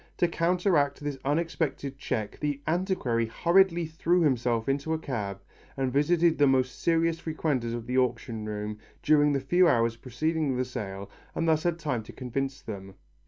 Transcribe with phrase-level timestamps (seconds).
[0.17, 5.39] To counteract this unexpected check the antiquary hurriedly threw himself into a cab
[5.77, 10.57] and visited the most serious frequenters of the auction room during the few hours preceding
[10.57, 12.95] the sale and thus had time to convince them.